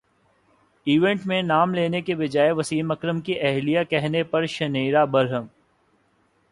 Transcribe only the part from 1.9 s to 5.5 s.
کے بجائے وسیم اکرم کی اہلیہ کہنے پر شنیرا برہم